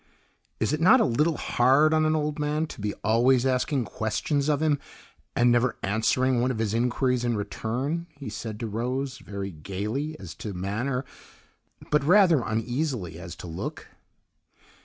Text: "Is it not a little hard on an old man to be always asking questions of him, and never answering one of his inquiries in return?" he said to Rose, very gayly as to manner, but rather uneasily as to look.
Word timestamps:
"Is 0.59 0.73
it 0.73 0.81
not 0.81 0.99
a 0.99 1.05
little 1.05 1.37
hard 1.37 1.93
on 1.93 2.07
an 2.07 2.15
old 2.15 2.39
man 2.39 2.65
to 2.65 2.81
be 2.81 2.95
always 3.03 3.45
asking 3.45 3.85
questions 3.85 4.49
of 4.49 4.59
him, 4.59 4.79
and 5.35 5.51
never 5.51 5.77
answering 5.83 6.41
one 6.41 6.49
of 6.49 6.57
his 6.57 6.73
inquiries 6.73 7.23
in 7.23 7.37
return?" 7.37 8.07
he 8.15 8.27
said 8.27 8.59
to 8.61 8.67
Rose, 8.67 9.19
very 9.19 9.51
gayly 9.51 10.19
as 10.19 10.33
to 10.37 10.55
manner, 10.55 11.05
but 11.91 12.03
rather 12.03 12.41
uneasily 12.41 13.19
as 13.19 13.35
to 13.35 13.45
look. 13.45 13.89